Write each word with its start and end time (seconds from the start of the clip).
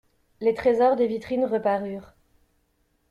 Les 0.39 0.55
trésors 0.55 0.95
des 0.95 1.05
vitrines 1.05 1.45
reparurent. 1.45 2.15